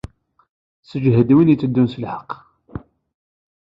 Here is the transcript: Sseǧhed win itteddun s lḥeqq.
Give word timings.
Sseǧhed 0.81 1.29
win 1.35 1.53
itteddun 1.53 1.87
s 1.93 1.95
lḥeqq. 2.03 2.31